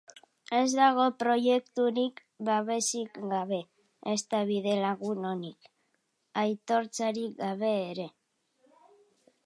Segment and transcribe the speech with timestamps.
[0.59, 3.59] Ez dago proiekturik babesik gabe,
[4.15, 5.71] ezta bidelagun onik,
[6.47, 8.09] aitortzarik gabe ere.